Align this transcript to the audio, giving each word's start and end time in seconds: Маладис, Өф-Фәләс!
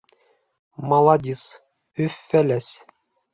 Маладис, 0.93 1.43
Өф-Фәләс! 2.07 2.73